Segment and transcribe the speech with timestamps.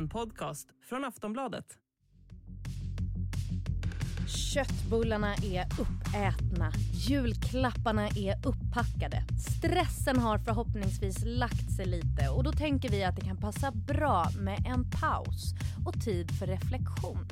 [0.00, 1.64] En podcast från Aftonbladet.
[4.26, 6.72] Köttbullarna är uppätna,
[7.08, 9.24] julklapparna är uppackade.
[9.56, 14.28] Stressen har förhoppningsvis lagt sig lite och då tänker vi att det kan passa bra
[14.38, 15.54] med en paus
[15.86, 17.28] och tid för reflektion.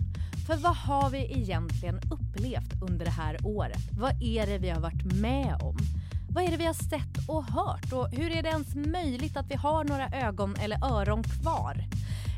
[0.46, 3.82] För vad har vi egentligen upplevt under det här året?
[3.98, 5.77] Vad är det vi har varit med om?
[6.30, 7.92] Vad är det vi har sett och hört?
[7.92, 11.84] Och hur är det ens möjligt att vi har några ögon eller öron kvar?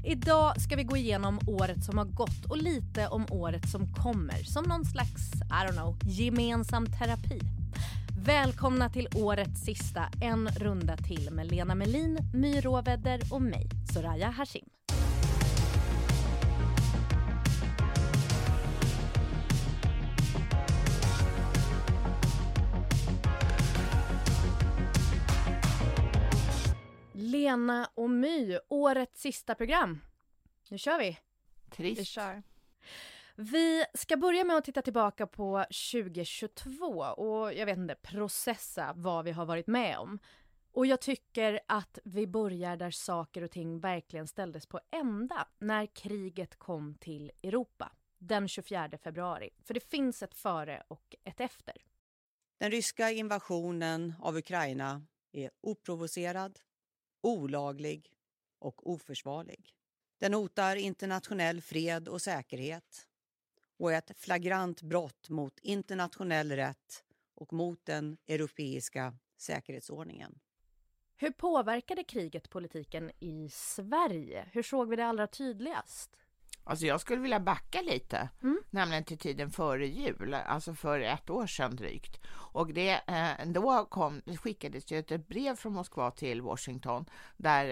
[0.05, 4.45] Idag ska vi gå igenom året som har gått och lite om året som kommer
[4.45, 7.41] som någon slags, I don't know, gemensam terapi.
[8.25, 14.31] Välkomna till årets sista En runda till med Lena Melin, My Råvedder och mig, Soraya
[14.31, 14.69] Hashim.
[27.51, 30.01] Lena och My, årets sista program.
[30.69, 31.19] Nu kör vi!
[31.71, 32.01] Trist.
[32.01, 32.43] Vi kör.
[33.35, 39.24] Vi ska börja med att titta tillbaka på 2022 och jag vet inte, processa vad
[39.24, 40.19] vi har varit med om.
[40.73, 45.87] Och jag tycker att vi börjar där saker och ting verkligen ställdes på ända när
[45.87, 49.51] kriget kom till Europa den 24 februari.
[49.65, 51.74] För det finns ett före och ett efter.
[52.59, 55.02] Den ryska invasionen av Ukraina
[55.33, 56.59] är oprovocerad,
[57.21, 58.13] olaglig
[58.59, 59.74] och oförsvarlig.
[60.18, 63.07] Den hotar internationell fred och säkerhet
[63.79, 67.04] och är ett flagrant brott mot internationell rätt
[67.34, 70.38] och mot den europeiska säkerhetsordningen.
[71.16, 74.49] Hur påverkade kriget politiken i Sverige?
[74.53, 76.16] Hur såg vi det allra tydligast?
[76.65, 78.59] Alltså jag skulle vilja backa lite, Mm.
[78.71, 82.21] nämligen till tiden före jul, alltså för ett år sedan drygt.
[82.31, 87.05] Och det, eh, då kom, det skickades ju ett brev från Moskva till Washington
[87.37, 87.65] där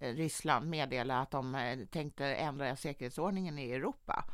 [0.00, 4.24] eh, Ryssland meddelade att de eh, tänkte ändra säkerhetsordningen i Europa.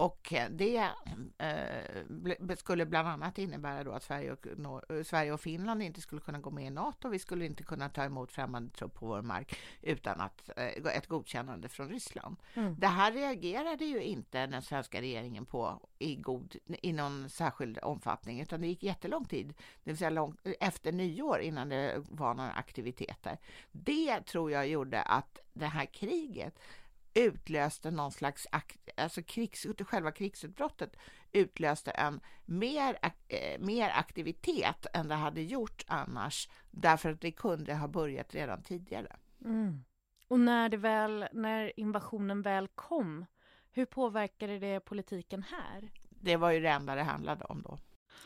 [0.00, 0.90] Och eh, det
[1.38, 6.20] eh, skulle bland annat innebära då att Sverige och, Nor- Sverige och Finland inte skulle
[6.20, 7.08] kunna gå med i NATO.
[7.08, 10.66] Vi skulle inte kunna ta emot främmande trupp på vår mark utan att, eh,
[10.96, 12.36] ett godkännande från Ryssland.
[12.54, 12.76] Mm.
[12.78, 18.40] Det här reagerade ju inte den svenska regeringen på i, god, i någon särskild omfattning,
[18.40, 19.48] utan det gick jättelång tid,
[19.84, 23.38] det vill säga lång, efter nyår innan det var några aktiviteter.
[23.72, 26.58] Det tror jag gjorde att det här kriget
[27.14, 30.96] utlöste någon slags, akt, alltså krigs, själva krigsutbrottet
[31.32, 32.98] utlöste en mer,
[33.28, 38.62] eh, mer aktivitet än det hade gjort annars, därför att det kunde ha börjat redan
[38.62, 39.16] tidigare.
[39.44, 39.84] Mm.
[40.28, 43.26] Och när, det väl, när invasionen väl kom,
[43.70, 45.90] hur påverkade det politiken här?
[46.08, 47.78] Det var ju det enda det handlade om då.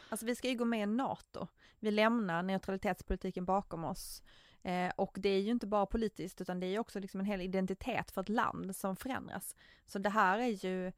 [0.08, 1.46] Alltså vi ska ju gå med i NATO.
[1.80, 4.22] Vi lämnar neutralitetspolitiken bakom oss.
[4.64, 7.26] Eh, och det är ju inte bara politiskt utan det är ju också liksom en
[7.26, 9.56] hel identitet för ett land som förändras.
[9.86, 10.92] Så det här är ju,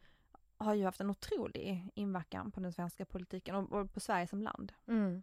[0.56, 4.42] har ju haft en otrolig inverkan på den svenska politiken och, och på Sverige som
[4.42, 4.72] land.
[4.88, 5.22] Mm.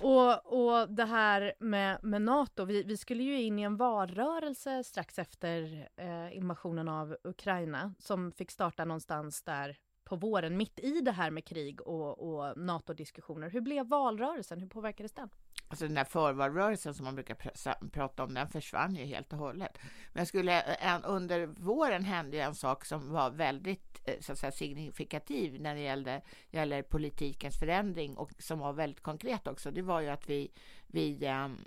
[0.00, 4.84] Och, och det här med, med Nato, vi, vi skulle ju in i en valrörelse
[4.84, 11.00] strax efter eh, invasionen av Ukraina som fick starta någonstans där på våren, mitt i
[11.00, 13.50] det här med krig och, och NATO-diskussioner.
[13.50, 14.60] Hur blev valrörelsen?
[14.60, 15.30] Hur påverkades den?
[15.68, 19.38] Alltså den där förvalrörelsen som man brukar pr prata om, den försvann ju helt och
[19.38, 19.78] hållet.
[20.12, 24.32] Men skulle, eh, en, under våren hände ju en sak som var väldigt eh, så
[24.32, 29.70] att säga, signifikativ när det gällde, gäller politikens förändring och som var väldigt konkret också.
[29.70, 30.50] Det var ju att vi,
[30.86, 31.58] vi äm,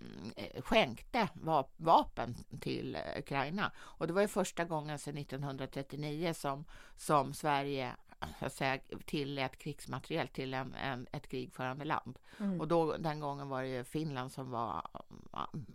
[0.60, 1.28] skänkte
[1.78, 3.72] vapen till Ukraina.
[3.78, 6.66] Och det var ju första gången sedan 1939 som,
[6.98, 7.92] som Sverige
[8.40, 12.20] att säga, tillät krigsmateriel till en, en, ett krigförande land.
[12.60, 14.88] Och då, den gången var det ju Finland som var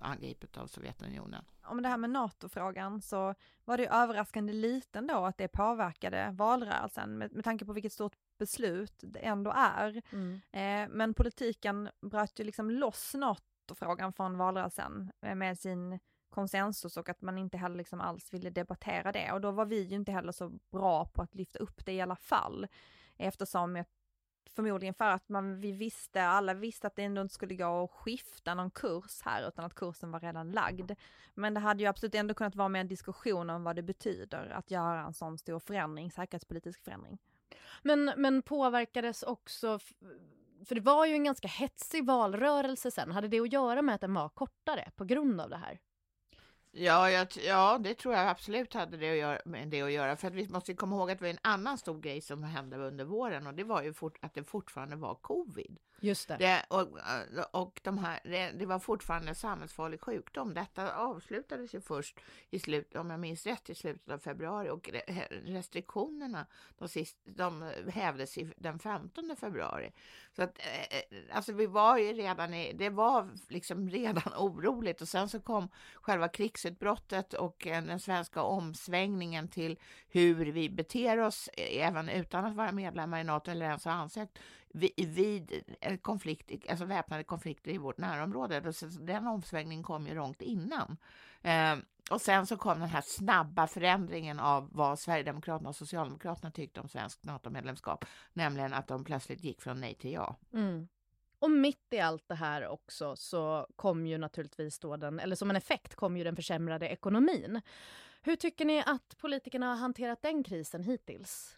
[0.01, 1.45] angripet av Sovjetunionen.
[1.63, 6.31] Om det här med NATO-frågan så var det ju överraskande liten då att det påverkade
[6.33, 10.03] valrörelsen med, med tanke på vilket stort beslut det ändå är.
[10.53, 15.99] Eh, men politiken bröt ju liksom loss NATO-frågan från valrörelsen eh, med sin
[16.31, 19.83] konsensus och att man inte heller liksom alls ville debattera det och då var vi
[19.83, 22.67] ju inte heller så bra på att lyfta upp det i alla fall
[23.17, 23.87] eftersom jag
[24.57, 27.91] förmodligen för att man, vi visste, alla visste att det ändå inte skulle gå att
[27.91, 30.93] skifta någon kurs här utan att kursen var redan lagd.
[31.35, 34.51] Men det hade ju absolut ändå kunnat vara med en diskussion om vad det betyder
[34.51, 37.19] att göra en sån stor förändring, säkerhetspolitisk förändring.
[37.83, 39.79] Men, men påverkades också,
[40.65, 44.01] för det var ju en ganska hetsig valrörelse sen, hade det att göra med att
[44.01, 45.81] den var kortare på grund av det här?
[46.79, 50.17] Ja, jag, ja, det tror jag absolut hade det att göra, med det att göra.
[50.17, 52.77] För att vi måste komma ihåg att det var en annan stor grej som hände
[52.77, 55.79] under våren och det var ju fort, att det fortfarande var covid.
[56.01, 56.37] Just det.
[56.37, 60.55] Det, och, eh, och de här, det, det, var fortfarande samhällsfarlig sjukdom.
[60.55, 62.21] Detta avslutades ju först
[62.51, 64.91] i slut, om jag minns rätt, i slutet av februari och
[65.31, 66.47] restriktionerna
[66.79, 69.93] de, sist, de hävdes i, den 15 februari.
[70.37, 75.01] Så att, eh, eh, alltså vi var ju redan i, det var liksom redan oroligt
[75.01, 79.79] och sen så kom själva krigsutbrottet och den svenska omsvängningen till
[80.09, 84.39] hur vi beter oss även utan att vara medlemmar i NATO eller ens ha ansökt
[84.77, 85.63] vid
[86.03, 88.73] konflikt, alltså väpnade konflikter i vårt närområde.
[89.01, 90.97] Den omsvängningen kom ju långt innan.
[91.43, 96.81] Ehm, och sen så kom den här snabba förändringen av vad Sverigedemokraterna och Socialdemokraterna tyckte
[96.81, 100.37] om svenskt NATO-medlemskap, nämligen att de plötsligt gick från nej till ja.
[100.53, 100.89] Mm.
[101.39, 105.51] Och mitt i allt det här också så kom ju naturligtvis då den, eller som
[105.51, 107.61] en effekt kom ju den försämrade ekonomin.
[108.23, 111.57] Hur tycker ni att politikerna har hanterat den krisen hittills?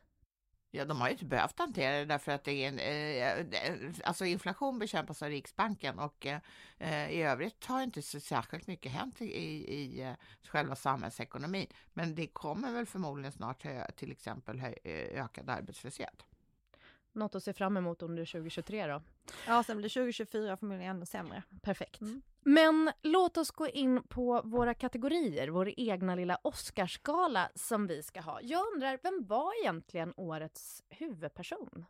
[0.70, 4.24] Ja, de har ju inte behövt hantera det därför att det är en, eh, alltså
[4.24, 6.26] inflation bekämpas av Riksbanken och
[6.78, 10.12] eh, i övrigt har inte så särskilt mycket hänt i, i i eh,
[10.48, 11.66] själva samhällsekonomin.
[11.94, 13.62] Men det kommer väl förmodligen snart
[13.96, 16.24] till exempel eh, ökad arbetslöshet.
[17.18, 19.02] Något att se fram emot under 2023 då?
[19.46, 21.42] Ja, sen blir 2024 förmodligen ännu sämre.
[21.62, 22.00] Perfekt.
[22.00, 22.22] Mm.
[22.40, 28.20] Men låt oss gå in på våra kategorier, vår egna lilla Oscarsgala som vi ska
[28.20, 28.40] ha.
[28.42, 31.84] Jag undrar, vem var egentligen årets huvudperson?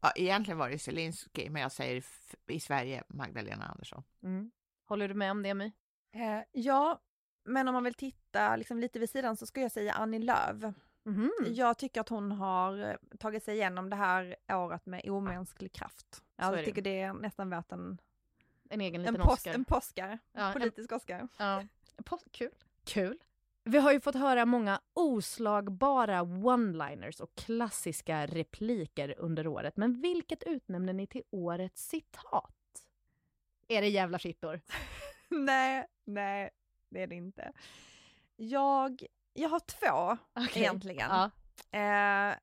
[0.00, 2.04] Ja, egentligen var det Zelensky, men jag säger
[2.46, 4.02] i Sverige Magdalena Andersson.
[4.22, 4.50] Mm.
[4.84, 5.72] Håller du med om det, My?
[6.12, 7.02] Eh, ja,
[7.44, 10.74] men om man vill titta liksom lite vid sidan så ska jag säga Annie Lööf.
[11.06, 11.30] Mm.
[11.46, 16.22] Jag tycker att hon har eh, tagit sig igenom det här året med omänsklig kraft.
[16.36, 17.98] Jag tycker det är nästan värt en,
[18.70, 19.54] en egen liten en post, Oscar.
[19.54, 21.28] En påskar, ja, politisk en, Oscar.
[21.36, 21.62] Ja.
[22.30, 22.50] Kul.
[22.84, 23.18] Kul.
[23.64, 29.76] Vi har ju fått höra många oslagbara one-liners och klassiska repliker under året.
[29.76, 32.86] Men vilket utnämner ni till årets citat?
[33.68, 34.60] Är det jävla fittor?
[35.28, 36.50] nej, nej,
[36.88, 37.52] det är det inte.
[38.36, 40.62] Jag jag har två okay.
[40.62, 41.10] egentligen.
[41.10, 41.30] Ja.
[41.78, 42.36] Eh,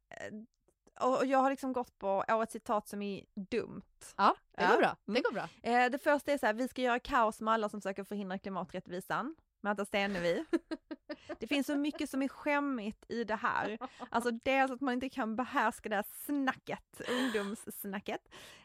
[0.99, 3.81] och jag har liksom gått på årets citat som är dumt.
[4.17, 4.95] Ja, det går bra.
[5.05, 5.49] Det, går bra.
[5.63, 8.37] Eh, det första är så här, vi ska göra kaos med alla som försöker förhindra
[8.37, 9.35] klimaträttvisan.
[9.61, 10.45] Märta Stenevi.
[11.39, 13.77] Det finns så mycket som är skämmigt i det här.
[14.09, 18.21] Alltså dels att man inte kan behärska det här snacket, ungdomssnacket.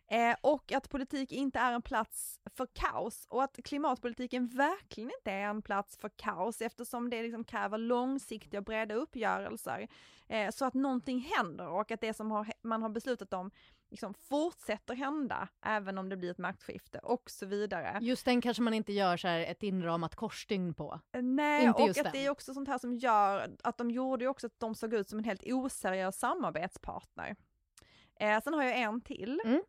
[0.08, 5.30] Eh, och att politik inte är en plats för kaos och att klimatpolitiken verkligen inte
[5.30, 9.88] är en plats för kaos eftersom det liksom kräver långsiktiga och breda uppgörelser.
[10.28, 13.50] Eh, så att någonting händer och att det som har, man har beslutat om
[13.90, 17.98] liksom fortsätter hända även om det blir ett maktskifte och så vidare.
[18.00, 21.00] Just den kanske man inte gör så ett inramat korsstygn på.
[21.12, 22.12] Eh, nej, inte och att den.
[22.12, 24.94] det är också sånt här som gör att de gjorde ju också att de såg
[24.94, 27.36] ut som en helt oseriös samarbetspartner.
[28.20, 29.62] Eh, sen har jag en till mm.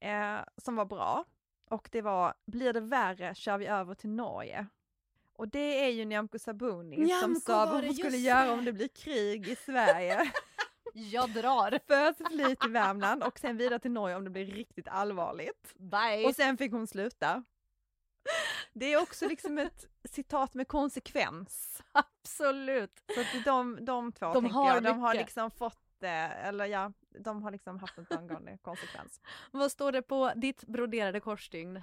[0.00, 1.24] Eh, som var bra
[1.70, 4.66] och det var blir det värre kör vi över till Norge.
[5.32, 8.72] Och det är ju Nyamko Sabuni Nyamko som sa vad hon skulle göra om det
[8.72, 10.32] blir krig i Sverige.
[10.94, 11.80] Jag drar.
[11.86, 15.74] Först flyt till Värmland och sen vidare till Norge om det blir riktigt allvarligt.
[15.74, 16.26] Bye.
[16.26, 17.44] Och sen fick hon sluta.
[18.72, 21.82] Det är också liksom ett citat med konsekvens.
[21.92, 23.02] Absolut.
[23.14, 26.92] Så att de, de två de har jag, de har liksom fått det, eller ja,
[27.20, 29.20] de har liksom haft en angående konsekvens.
[29.50, 31.82] Vad står det på ditt broderade korsstygn?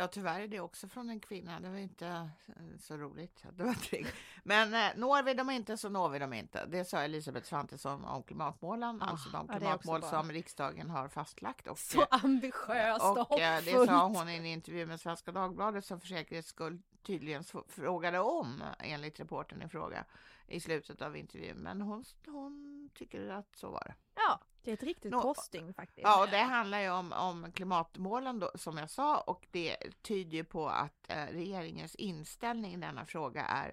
[0.00, 1.60] Ja, tyvärr är det också från en kvinna.
[1.60, 3.44] Det var inte eh, så roligt.
[3.52, 4.06] Det var trygg.
[4.44, 6.66] Men eh, når vi dem inte så når vi dem inte.
[6.66, 11.66] Det sa Elisabeth Svantesson om klimatmålen, ah, alltså de klimatmål som riksdagen har fastlagt.
[11.66, 15.84] Och, så ambitiöst och, och eh, det sa hon i en intervju med Svenska Dagbladet
[15.84, 20.04] som för säkerhets skull tydligen frågade om, enligt reporten i fråga,
[20.46, 21.56] i slutet av intervjun.
[21.56, 22.69] Men hon, hon
[23.00, 23.94] tycker att så var det.
[24.14, 26.02] Ja, det är ett riktigt no, posting faktiskt.
[26.02, 30.36] Ja, och det handlar ju om, om klimatmålen då, som jag sa och det tyder
[30.36, 33.72] ju på att eh, regeringens inställning i denna fråga är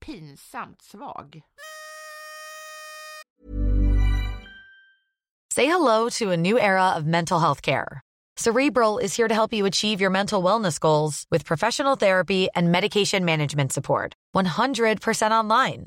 [0.00, 1.42] pinsamt svag.
[5.54, 8.00] Say hello to a new era of mental health care.
[8.36, 12.70] Cerebral is here to help you achieve your mental wellness goals with professional therapy and
[12.72, 14.12] medication management support.
[14.34, 15.86] 100% online.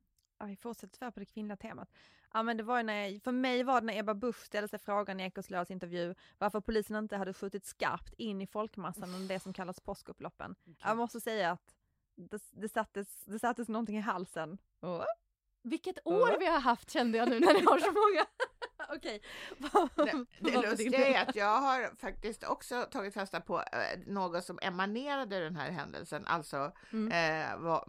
[0.45, 1.89] Vi fortsätter tyvärr på det kvinnliga temat.
[2.33, 4.79] Ja, men det var när jag, för mig var det när Ebba Busch ställde sig
[4.79, 9.39] frågan i Ekots intervju varför polisen inte hade skjutit skarpt in i folkmassan under det
[9.39, 10.55] som kallas påskupploppen.
[10.61, 10.75] Okay.
[10.89, 11.75] Jag måste säga att
[12.15, 14.57] det, det, sattes, det sattes någonting i halsen.
[14.81, 15.03] Oh.
[15.63, 18.25] Vilket år vi har haft kände jag nu när ni har så många.
[18.95, 19.21] Okej.
[20.39, 24.59] Det, det lustiga är att jag har faktiskt också tagit fasta på eh, något som
[24.61, 27.11] emanerade den här händelsen, alltså mm.
[27.11, 27.85] eh, var,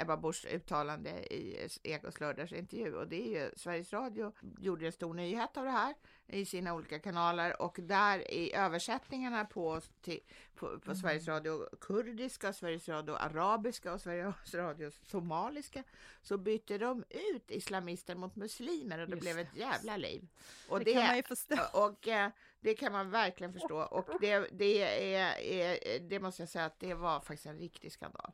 [0.00, 5.14] Ebba Buschs uttalande i Ekots lördagsintervju och det är ju Sveriges Radio gjorde en stor
[5.14, 5.94] nyhet av det här
[6.26, 10.20] i sina olika kanaler och där i översättningarna på, till,
[10.54, 10.96] på, på mm.
[10.96, 15.84] Sveriges Radio kurdiska, Sveriges Radio arabiska och Sveriges Radio somaliska
[16.22, 20.28] så bytte de ut islamister mot muslimer och det Just blev ett jävla liv.
[20.68, 21.56] Och det, det kan man ju förstå.
[21.72, 24.82] Och, eh, det kan man verkligen förstå och det, det,
[25.14, 28.32] är, är, det måste jag säga att det var faktiskt en riktig skandal.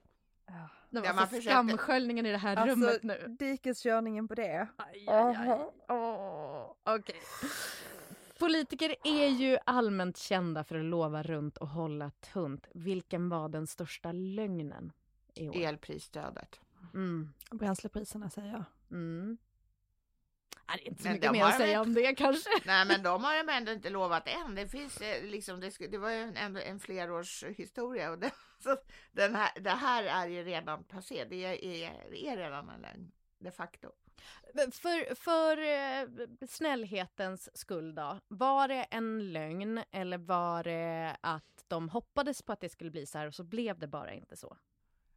[0.91, 3.37] Det var ja, alltså skamsköljningen i det här alltså, rummet nu.
[3.39, 4.69] Dikeskörningen på det.
[4.77, 5.49] Aj, aj, aj.
[5.89, 7.17] Oh, okay.
[8.39, 12.67] Politiker är ju allmänt kända för att lova runt och hålla tunt.
[12.75, 14.93] Vilken var den största lögnen
[15.35, 15.57] i år?
[15.57, 16.61] Elprisstödet.
[16.95, 17.33] Mm.
[17.51, 18.65] Bränslepriserna säger jag.
[18.91, 19.39] Mm.
[20.77, 22.51] Det är inte så men mycket mer att säga om det kanske.
[22.65, 24.55] Nej, men de har de ändå inte lovat än.
[24.55, 28.31] Det finns eh, liksom, det, det var ju en, en flerårshistoria och det,
[28.63, 28.77] så
[29.13, 31.25] den här, det här är ju redan passé.
[31.25, 33.91] Det är, är, är redan en lögn de facto.
[34.55, 41.89] För, för eh, snällhetens skull då, var det en lögn eller var det att de
[41.89, 44.57] hoppades på att det skulle bli så här och så blev det bara inte så?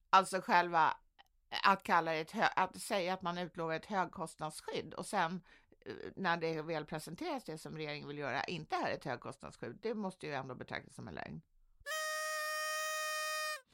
[0.09, 0.97] Alltså själva
[1.63, 5.41] att kalla ett att säga att man utlovar ett högkostnadsskydd och sen
[5.85, 9.93] eh, när det väl presenteras det som regeringen vill göra inte är ett högkostnadsskydd, det
[9.93, 11.41] måste ju ändå betraktas som en lögn.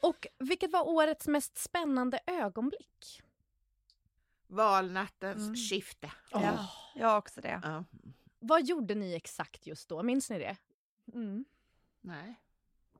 [0.00, 3.22] Och vilket var årets mest spännande ögonblick?
[4.46, 5.56] Valnattens mm.
[5.56, 6.12] skifte.
[6.32, 6.42] Oh.
[6.44, 7.60] Ja, jag också det.
[7.62, 7.84] Ja.
[8.38, 10.02] Vad gjorde ni exakt just då?
[10.02, 10.56] Minns ni det?
[11.14, 11.44] Mm.
[12.00, 12.34] Nej,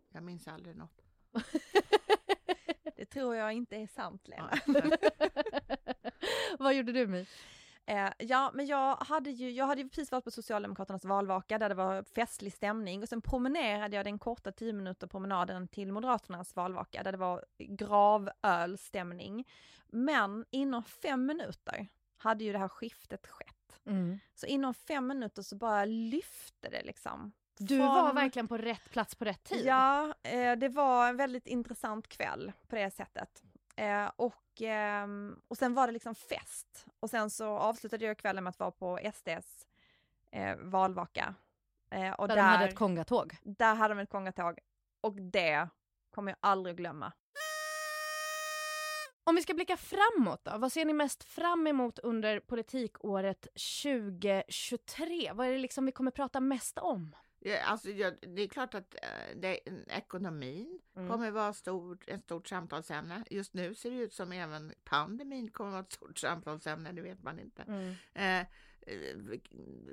[0.08, 1.02] jag minns aldrig något.
[2.96, 4.50] det tror jag inte är sant, Lena.
[6.58, 7.26] Vad gjorde du, My?
[7.87, 11.68] Eh, ja, men jag hade ju, jag hade ju precis varit på Socialdemokraternas valvaka där
[11.68, 16.56] det var festlig stämning och sen promenerade jag den korta 10 minuter promenaden till Moderaternas
[16.56, 19.49] valvaka där det var gravölstämning.
[19.87, 23.80] Men inom fem minuter hade ju det här skiftet skett.
[23.87, 24.18] Mm.
[24.34, 27.32] Så inom fem minuter så bara lyfte det liksom.
[27.61, 29.67] Du var verkligen på rätt plats på rätt tid.
[29.67, 33.43] Ja, eh, det var en väldigt intressant kväll på det sättet.
[33.76, 35.07] Eh, och, eh,
[35.49, 36.87] och sen var det liksom fest.
[37.00, 39.67] Och sen så avslutade jag kvällen med att vara på SDs
[40.31, 41.35] eh, valvaka.
[41.90, 43.37] Eh, och där, där de hade ett kongatåg.
[43.43, 44.59] Där hade de ett kongatåg.
[45.00, 45.69] Och det
[46.14, 47.12] kommer jag aldrig glömma.
[49.25, 53.47] Om vi ska blicka framåt då, vad ser ni mest fram emot under politikåret
[53.83, 55.33] 2023?
[55.33, 57.14] Vad är det liksom vi kommer prata mest om?
[57.64, 57.88] Alltså,
[58.20, 61.09] det är klart att äh, det, ekonomin mm.
[61.09, 63.25] kommer vara stor, ett stort samtalsämne.
[63.30, 67.23] Just nu ser det ut som även pandemin kommer vara ett stort samtalsämne, det vet
[67.23, 67.62] man inte.
[67.62, 67.94] Mm.
[68.14, 69.40] Eh, eh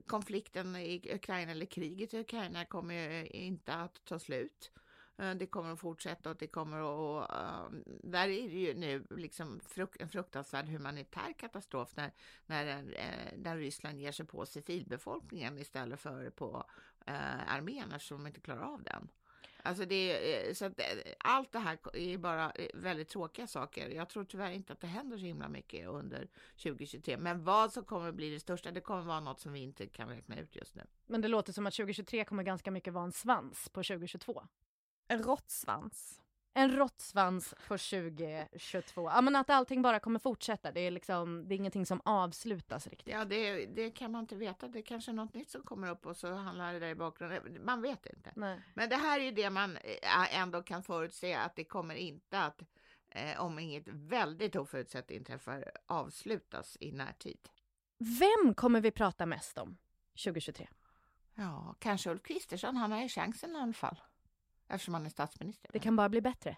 [0.08, 4.72] konflikten i Ukraina eller kriget i Ukraina kommer inte att ta slut.
[5.18, 7.32] Eh, det kommer att fortsätta och det kommer att...
[7.32, 9.62] Ehm, där är det ju nu liksom
[10.00, 12.12] en fruktansvärd humanitär katastrof när,
[12.46, 16.66] när, eh, när Ryssland ger sig på civilbefolkningen istället för på
[17.06, 19.10] eh, armén eftersom de inte klarar av den.
[19.64, 20.82] Alltså det, så att,
[21.20, 23.90] allt det här är bara väldigt tråkiga saker.
[23.90, 26.28] Jag tror tyvärr inte att det händer så himla mycket under
[26.64, 27.18] 2023.
[27.18, 29.60] Men vad som kommer att bli det största, det kommer att vara något som vi
[29.60, 30.82] inte kan räkna ut just nu.
[31.08, 34.44] Men det låter som att 2023 kommer ganska mycket vara en svans på 2022.
[35.08, 36.22] En råttsvans.
[36.54, 39.10] En råttsvans på 2022.
[39.10, 40.72] Ja men att allting bara kommer fortsätta.
[40.72, 43.14] Det är liksom, det är ingenting som avslutas riktigt.
[43.14, 44.68] Ja det, det kan man inte veta.
[44.68, 46.96] Det är kanske är något nytt som kommer upp och så handlar det där i
[46.96, 47.66] bakgrunden.
[47.66, 48.32] Man vet inte.
[48.36, 48.62] Nej.
[48.74, 52.62] Men det här är det man eh, ändå kan förutse att det kommer inte att,
[53.10, 57.50] eh, om inget väldigt oförutsett inträffar, avslutas i närtid.
[57.98, 59.78] Vem kommer vi prata mest om
[60.24, 60.68] 2023?
[61.36, 62.76] Ja, kanske Ulf Kristersson.
[62.76, 64.02] Han har ju chansen i alla fall.
[64.68, 65.70] Eftersom han är statsminister.
[65.74, 66.58] Det kan bara bli bättre.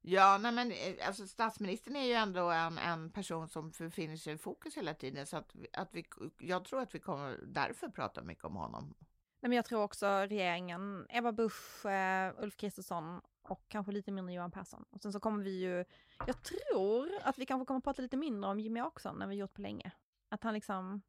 [0.00, 4.34] Ja, nej men eh, alltså statsministern är ju ändå en, en person som befinner sig
[4.34, 6.04] i fokus hela tiden så att, att vi,
[6.38, 8.94] jag tror att vi kommer därför prata mycket om honom.
[9.40, 14.34] Nej, men jag tror också regeringen, Ebba Busch, eh, Ulf Kristersson och kanske lite mindre
[14.34, 14.84] Johan Persson.
[14.90, 15.84] Och sen så kommer vi ju,
[16.26, 19.54] jag tror att vi kanske kommer prata lite mindre om Jimmy Åkesson än vi gjort
[19.54, 19.90] på länge.
[20.28, 21.02] Att han liksom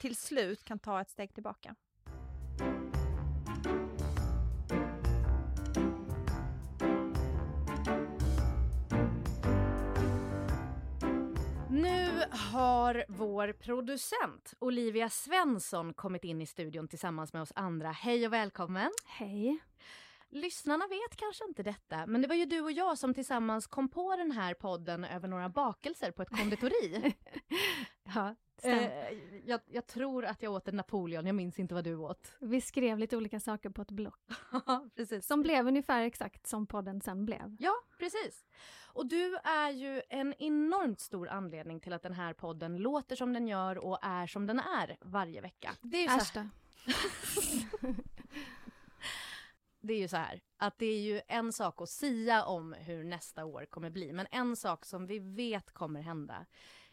[0.00, 1.74] till slut kan ta ett steg tillbaka.
[12.36, 17.90] Har vår producent Olivia Svensson kommit in i studion tillsammans med oss andra.
[17.90, 18.90] Hej och välkommen!
[19.06, 19.58] Hej!
[20.28, 23.88] Lyssnarna vet kanske inte detta, men det var ju du och jag som tillsammans kom
[23.88, 27.14] på den här podden över några bakelser på ett konditori.
[28.14, 28.90] ja, eh,
[29.44, 32.34] jag, jag, tror att jag åt en Napoleon, jag minns inte vad du åt.
[32.40, 34.20] Vi skrev lite olika saker på ett block.
[34.96, 35.26] precis.
[35.26, 37.56] Som blev ungefär exakt som podden sen blev.
[37.58, 38.44] Ja, precis.
[38.94, 43.32] Och du är ju en enormt stor anledning till att den här podden låter som
[43.32, 45.76] den gör och är som den är varje vecka.
[45.80, 46.48] Det är ju så
[49.80, 53.04] det är ju så här att det är ju en sak att sia om hur
[53.04, 56.46] nästa år kommer bli, men en sak som vi vet kommer hända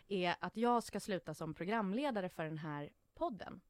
[0.07, 3.61] är att jag ska sluta som programledare för den här podden.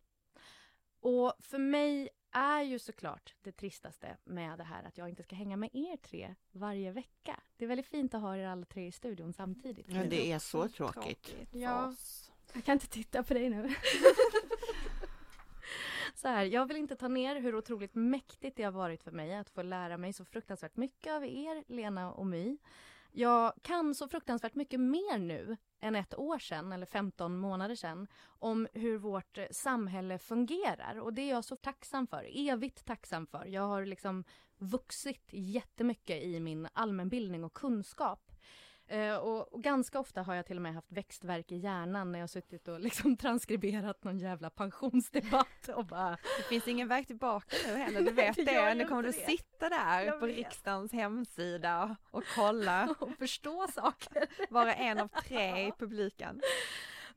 [1.00, 5.36] Och för mig är ju såklart det tristaste med det här att jag inte ska
[5.36, 7.40] hänga med er tre varje vecka.
[7.58, 9.86] Det är väldigt fint att ha er alla tre i studion samtidigt.
[9.90, 11.24] Ja, det är så tråkigt.
[11.24, 11.96] tråkigt ja.
[12.54, 13.70] Jag kan inte titta på dig nu.
[16.16, 19.36] så här, jag vill inte ta ner hur otroligt mäktigt det har varit för mig
[19.36, 22.58] att få lära mig så fruktansvärt mycket av er, Lena och My.
[23.12, 28.08] Jag kan så fruktansvärt mycket mer nu än ett år sedan eller 15 månader sedan
[28.26, 33.28] om hur vårt eh, samhälle fungerar och det är jag så tacksam för, evigt tacksam
[33.28, 33.46] för.
[33.46, 34.24] Jag har liksom
[34.58, 38.29] vuxit jättemycket i min allmänbildning och kunskap
[38.90, 42.20] Eh, och, och, ganska ofta har jag till och med haft växtverk i hjärnan när
[42.20, 46.18] jag suttit och liksom transkriberat någon jävla pensionsdebatt och bara...
[46.38, 48.74] Det finns ingen väg tillbaka nu heller, du vet det.
[48.74, 50.36] Nu kommer du sitta där jag på vet.
[50.36, 52.96] riksdagens hemsida och kolla.
[53.00, 54.26] och förstå saker.
[54.50, 56.42] Vara en av tre i publiken.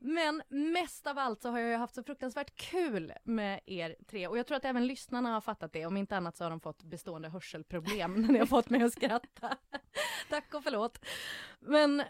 [0.05, 4.37] Men mest av allt så har jag haft så fruktansvärt kul med er tre och
[4.37, 5.85] jag tror att även lyssnarna har fattat det.
[5.85, 8.93] Om inte annat så har de fått bestående hörselproblem när ni har fått mig att
[8.93, 9.57] skratta.
[10.29, 11.05] Tack och förlåt.
[11.59, 12.03] Men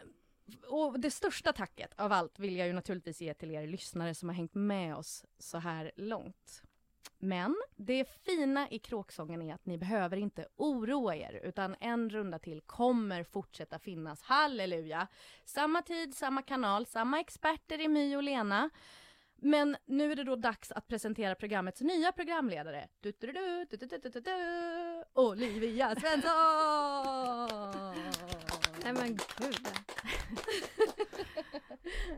[0.67, 4.29] och det största tacket av allt vill jag ju naturligtvis ge till er lyssnare som
[4.29, 6.63] har hängt med oss så här långt.
[7.19, 12.39] Men det fina i kråksången är att ni behöver inte oroa er utan en runda
[12.39, 14.21] till kommer fortsätta finnas.
[14.21, 15.07] Halleluja!
[15.45, 18.69] Samma tid, samma kanal, samma experter i My och Lena.
[19.35, 22.87] Men nu är det då dags att presentera programmets nya programledare.
[23.01, 26.29] Du, du, du, du, du, du, du, du, Olivia Svensson!
[28.83, 29.67] Nej men gud.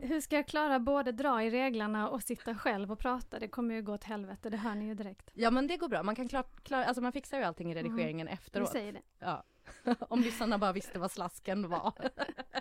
[0.00, 3.38] Hur ska jag klara både dra i reglarna och sitta själv och prata?
[3.38, 5.30] Det kommer ju gå åt helvete, det hör ni ju direkt.
[5.34, 7.78] Ja men det går bra, man kan klara, klara alltså man fixar ju allting i
[7.78, 7.84] mm.
[7.84, 8.34] redigeringen mm.
[8.34, 8.68] efteråt.
[8.68, 9.02] Vi säger det.
[9.18, 9.44] Ja.
[10.00, 11.92] Om lyssnarna bara visste vad slasken var.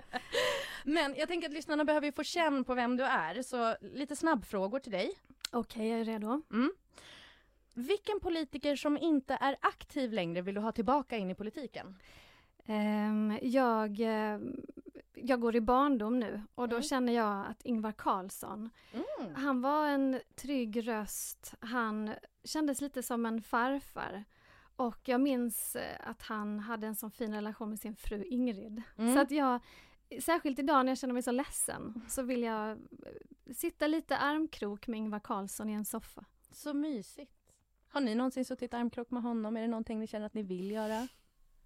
[0.83, 4.15] men jag tänker att lyssnarna behöver ju få känn på vem du är, så lite
[4.15, 5.11] snabbfrågor till dig.
[5.51, 6.41] Okej, okay, jag är redo.
[6.51, 6.71] Mm.
[7.73, 11.95] Vilken politiker som inte är aktiv längre vill du ha tillbaka in i politiken?
[12.67, 14.39] Um, jag uh,
[15.27, 16.83] jag går i barndom nu och då mm.
[16.83, 19.35] känner jag att Ingvar Carlsson, mm.
[19.35, 24.23] han var en trygg röst, han kändes lite som en farfar.
[24.75, 28.81] Och jag minns eh, att han hade en sån fin relation med sin fru Ingrid.
[28.97, 29.13] Mm.
[29.13, 29.59] Så att jag,
[30.21, 32.77] särskilt idag när jag känner mig så ledsen, så vill jag eh,
[33.53, 36.25] sitta lite armkrok med Ingvar Carlsson i en soffa.
[36.51, 37.31] Så mysigt.
[37.87, 39.57] Har ni någonsin suttit armkrok med honom?
[39.57, 41.07] Är det någonting ni känner att ni vill göra?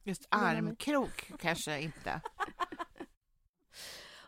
[0.09, 2.21] Just armkrok kanske inte.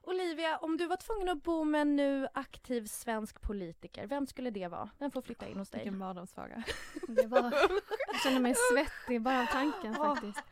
[0.03, 4.49] Olivia, om du var tvungen att bo med en nu aktiv svensk politiker, vem skulle
[4.49, 4.89] det vara?
[4.97, 5.79] Vem får flytta in hos dig?
[5.79, 6.63] Vilken mardrömsfråga.
[7.07, 10.43] jag känner mig svettig bara av tanken faktiskt.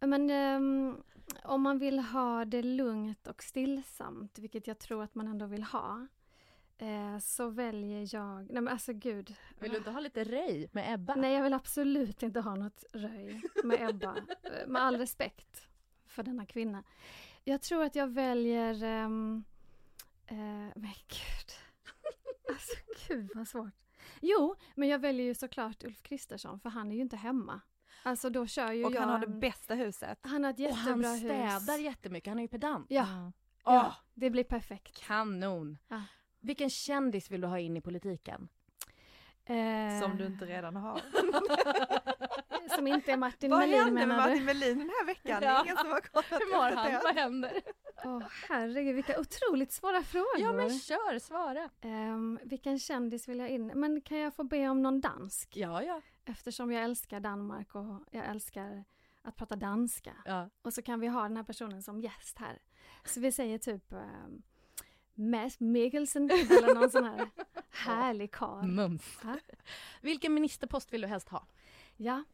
[0.00, 1.02] Men um,
[1.44, 5.62] om man vill ha det lugnt och stillsamt, vilket jag tror att man ändå vill
[5.62, 6.06] ha,
[6.78, 9.34] eh, så väljer jag, nej men alltså gud.
[9.58, 11.14] Vill du inte ha lite röj med Ebba?
[11.14, 14.16] Nej, jag vill absolut inte ha något röj med Ebba.
[14.42, 15.66] Eh, med all respekt
[16.06, 16.84] för denna kvinna.
[17.44, 19.04] Jag tror att jag väljer...
[19.04, 19.44] Um,
[20.30, 20.36] uh,
[20.76, 21.52] men gud.
[22.48, 22.76] alltså
[23.08, 23.74] gud vad svårt.
[24.20, 27.60] Jo, men jag väljer ju såklart Ulf Kristersson för han är ju inte hemma.
[28.02, 29.00] Alltså då kör ju och jag...
[29.00, 30.18] han har det bästa huset.
[30.22, 31.24] Han har ett jättebra hus.
[31.24, 31.84] Och han städar hus.
[31.84, 32.86] jättemycket, han är ju pedant.
[32.88, 33.06] Ja.
[33.08, 33.32] Mm.
[33.64, 35.06] ja, det blir perfekt.
[35.06, 35.78] Kanon.
[35.88, 36.02] Ja.
[36.46, 38.48] Vilken kändis vill du ha in i politiken?
[39.44, 40.00] Eh...
[40.02, 41.00] Som du inte redan har.
[42.76, 44.44] som inte är Martin Vad Melin hände med menar Martin du?
[44.44, 45.40] Melin den här veckan?
[45.40, 45.60] Det Ja.
[45.60, 47.00] är ingen som har kollat Hur mår han?
[47.04, 47.52] Vad händer?
[48.04, 50.38] Åh herregud vilka otroligt svåra frågor.
[50.40, 51.70] Ja men kör, svara.
[51.80, 53.66] Ehm, vilken kändis vill jag in?
[53.66, 55.56] Men kan jag få be om någon dansk?
[55.56, 56.00] Ja, ja.
[56.24, 58.84] Eftersom jag älskar Danmark och jag älskar
[59.22, 60.12] att prata danska.
[60.24, 60.50] ja.
[60.62, 62.58] Och så kan vi ha den här personen som gäst här.
[63.04, 64.42] Så vi säger typ um,
[65.16, 67.30] Mads Mikkelsen eller någon sån här
[67.70, 68.66] härlig karl.
[68.66, 69.18] Mums.
[69.22, 69.36] Ja.
[70.00, 71.46] Vilken ministerpost vill du helst ha?
[71.96, 72.24] Ja.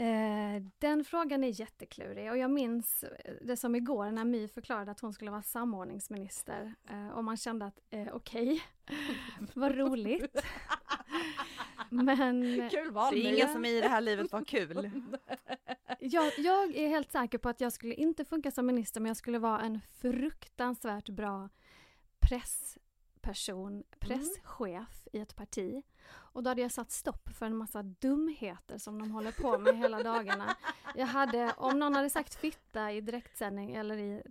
[0.00, 3.04] Eh, den frågan är jätteklurig och jag minns
[3.42, 7.66] det som igår när My förklarade att hon skulle vara samordningsminister eh, och man kände
[7.66, 8.62] att eh, okej,
[9.54, 10.36] vad roligt.
[11.90, 13.14] Men Kul val.
[13.14, 14.90] Det är ingen som i det här livet var kul.
[16.00, 19.16] jag, jag är helt säker på att jag skulle inte funka som minister men jag
[19.16, 21.48] skulle vara en fruktansvärt bra
[22.20, 25.82] pressperson, presschef i ett parti.
[26.32, 29.76] Och då hade jag satt stopp för en massa dumheter som de håller på med
[29.78, 30.56] hela dagarna.
[30.94, 34.22] Jag hade, om någon hade sagt fitta i direktsändning eller i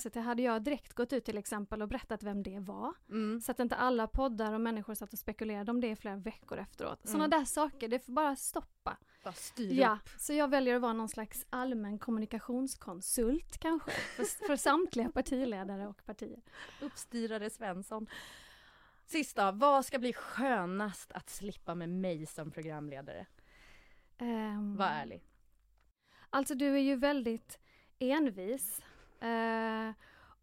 [0.00, 2.92] SVT hade jag direkt gått ut till exempel och berättat vem det var.
[3.10, 3.40] Mm.
[3.40, 6.58] Så att inte alla poddar och människor satt och spekulerade om det i flera veckor
[6.58, 7.00] efteråt.
[7.04, 7.38] Sådana Mm.
[7.38, 8.96] där saker, det får bara stoppa.
[9.22, 10.20] Bara styr Ja, upp.
[10.20, 13.90] så jag väljer att vara någon slags allmän kommunikationskonsult kanske.
[13.90, 16.42] För, för samtliga partiledare och partier.
[16.80, 18.06] Uppstyrare Svensson.
[19.06, 23.26] Sista, vad ska bli skönast att slippa med mig som programledare?
[24.20, 25.22] Um, Var ärlig.
[26.30, 27.58] Alltså du är ju väldigt
[27.98, 28.82] envis.
[29.20, 29.90] Eh,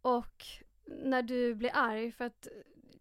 [0.02, 0.46] och
[0.86, 2.48] när du blir arg för att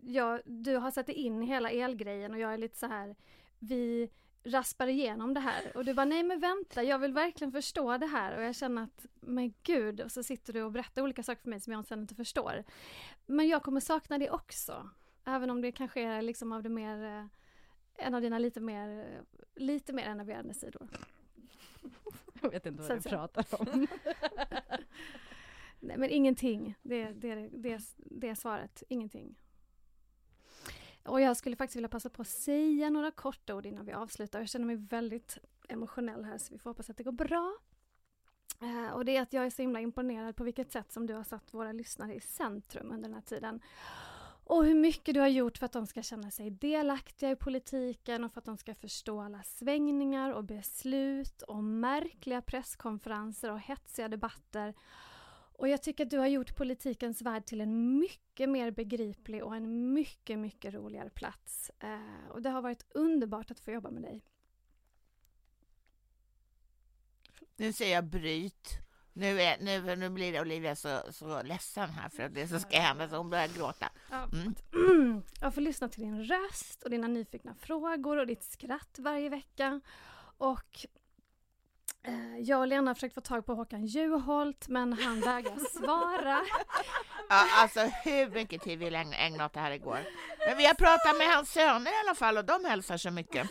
[0.01, 3.17] jag, du har satt in hela elgrejen och jag är lite så här,
[3.59, 4.11] vi
[4.44, 8.07] raspar igenom det här och du bara nej men vänta jag vill verkligen förstå det
[8.07, 11.42] här och jag känner att men gud och så sitter du och berättar olika saker
[11.42, 12.64] för mig som jag sen inte förstår.
[13.27, 14.90] Men jag kommer sakna det också.
[15.24, 17.27] Även om det kanske är liksom av det mer, eh,
[18.07, 19.20] en av dina lite mer,
[19.57, 20.88] lite mer enerverande sidor.
[22.42, 23.87] Jag vet inte vad du pratar om.
[25.81, 26.74] Nej men ingenting.
[26.83, 28.83] Det, det, det, det är svaret.
[28.88, 29.37] Ingenting.
[31.09, 34.38] Och jag skulle faktiskt vilja passa på att säga några korta ord innan vi avslutar.
[34.38, 37.57] Jag känner mig väldigt emotionell här så vi får hoppas att det går bra.
[38.61, 41.14] Eh, och det är att jag är så himla imponerad på vilket sätt som du
[41.14, 43.61] har satt våra lyssnare i centrum under den här tiden.
[44.44, 48.25] Och hur mycket du har gjort för att de ska känna sig delaktiga i politiken
[48.25, 54.09] och för att de ska förstå alla svängningar och beslut och märkliga presskonferenser och hetsiga
[54.09, 54.75] debatter.
[55.59, 59.57] Och jag tycker att du har gjort politikens värld till en mycket mer begriplig och
[59.57, 61.71] en mycket, mycket roligare plats.
[61.79, 64.25] Eh, och det har varit underbart att få jobba med dig.
[67.57, 68.68] Nu säger jag bryt.
[69.12, 72.81] Nu, är, nu, nu blir Olivia så, så ledsen här för att det så ska
[72.81, 73.90] hända så hon börjar gråta.
[74.33, 75.23] Mm.
[75.40, 79.81] Jag får lyssna till din röst och dina nyfikna frågor och ditt skratt varje vecka.
[80.38, 80.87] Och
[82.38, 86.40] jag och Lena har försökt få tag på Håkan Juholt men han vägrar svara.
[87.31, 89.99] Ja, alltså hur mycket tid vi ägn- ägnade åt det här igår.
[90.49, 93.49] Men vi har pratat med hans söner i alla fall och de hälsar så mycket.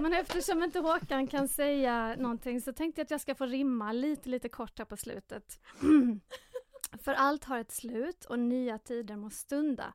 [0.00, 3.92] Men eftersom inte Håkan kan säga någonting så tänkte jag att jag ska få rimma
[3.92, 5.58] lite, lite kort här på slutet.
[7.04, 9.92] För allt har ett slut och nya tider må stunda.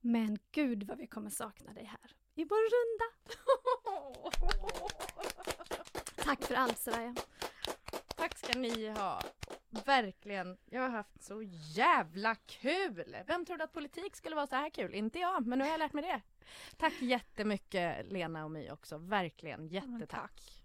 [0.00, 3.04] Men gud vad vi kommer sakna dig här i vår runda.
[6.28, 7.14] Tack för allt Soraya.
[8.16, 9.20] Tack ska ni ha.
[9.84, 10.56] Verkligen.
[10.70, 11.42] Jag har haft så
[11.74, 13.16] jävla kul.
[13.26, 14.94] Vem trodde att politik skulle vara så här kul?
[14.94, 16.20] Inte jag, men nu har jag lärt mig det.
[16.76, 18.98] Tack jättemycket Lena och My också.
[18.98, 20.64] Verkligen jättetack.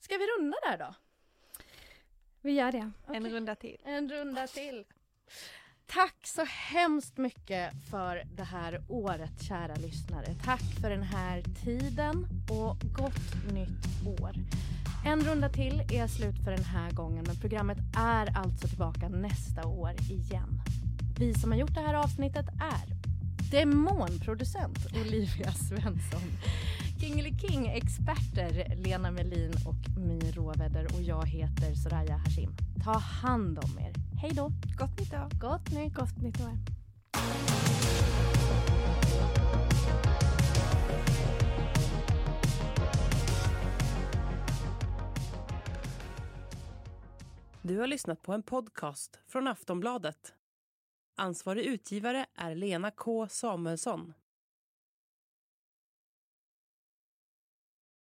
[0.00, 0.94] Ska vi runda där då?
[2.40, 2.90] Vi gör det.
[3.06, 3.80] En runda till.
[3.84, 4.84] En runda till.
[5.86, 10.34] Tack så hemskt mycket för det här året kära lyssnare.
[10.44, 14.32] Tack för den här tiden och gott nytt år.
[15.04, 19.66] En runda till är slut för den här gången men programmet är alltså tillbaka nästa
[19.66, 20.60] år igen.
[21.18, 22.96] Vi som har gjort det här avsnittet är
[23.50, 26.22] Demonproducent Olivia Svensson.
[27.40, 32.56] King-experter Lena Melin och My Råväder och jag heter Soraya Hashim.
[32.84, 34.05] Ta hand om er.
[34.26, 34.52] Hej då!
[34.78, 35.40] Gott nytt år.
[35.40, 35.94] Gott nytt!
[35.94, 36.58] Gott nytt år.
[47.62, 50.34] Du har lyssnat på en podcast från Aftonbladet.
[51.16, 54.14] Ansvarig utgivare är Lena K Samuelsson.